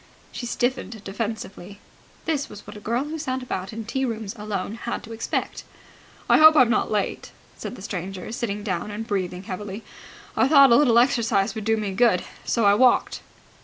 [0.31, 1.79] She stiffened defensively.
[2.25, 5.63] This was what a girl who sat about in tea rooms alone had to expect.
[6.27, 9.83] "Hope I'm not late," said the stranger, sitting down and breathing heavily.
[10.35, 13.21] "I thought a little exercise would do me good, so I walked."